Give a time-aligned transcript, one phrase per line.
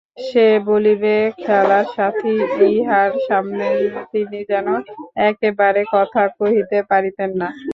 [0.23, 2.33] কে বলিবে খেলার সাথি,
[2.69, 3.67] ইঁহার সামনে
[4.11, 4.67] তিনি যেন
[5.29, 7.47] একেবারে কথা কহিতে পারিতেন না।